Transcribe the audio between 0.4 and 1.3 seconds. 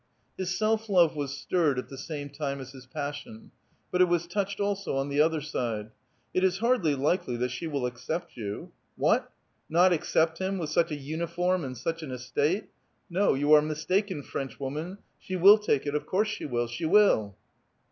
self love was